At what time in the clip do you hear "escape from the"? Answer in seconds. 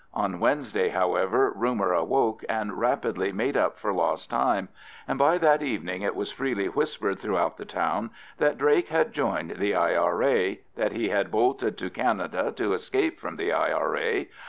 12.73-13.53